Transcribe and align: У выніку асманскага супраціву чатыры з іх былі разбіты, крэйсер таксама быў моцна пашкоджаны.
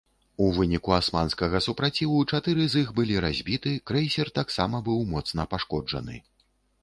У 0.43 0.45
выніку 0.53 0.93
асманскага 0.99 1.59
супраціву 1.65 2.23
чатыры 2.37 2.63
з 2.73 2.83
іх 2.85 2.89
былі 2.99 3.19
разбіты, 3.27 3.75
крэйсер 3.89 4.33
таксама 4.39 4.83
быў 4.87 4.99
моцна 5.13 5.41
пашкоджаны. 5.55 6.15